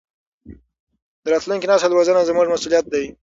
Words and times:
د 1.23 1.25
راتلونکي 1.33 1.65
نسل 1.71 1.91
روزنه 1.97 2.21
زموږ 2.29 2.47
مسؤلیت 2.53 2.85
دی. 2.93 3.03